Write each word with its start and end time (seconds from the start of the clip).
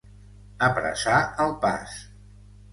Apressar 0.67 1.19
el 1.45 1.55
pas. 1.67 1.97